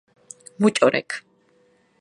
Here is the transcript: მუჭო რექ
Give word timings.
მუჭო 0.59 0.87
რექ 0.93 1.09